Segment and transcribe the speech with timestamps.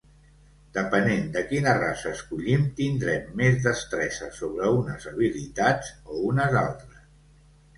[0.75, 7.07] Depenent de quina raça escollim tindrem més destresa sobre unes habilitats o unes altres.